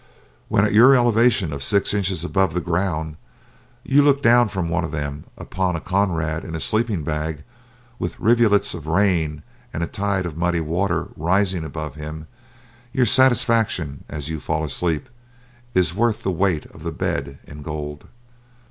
[0.47, 3.17] When at your elevation of six inches above the ground
[3.83, 7.43] you look down from one of them upon a comrade in a sleeping bag
[7.99, 12.25] with rivulets of rain and a tide of muddy water rising above him,
[12.91, 15.07] your satisfaction, as you fall asleep,
[15.75, 18.07] is worth the weight of the bed in gold.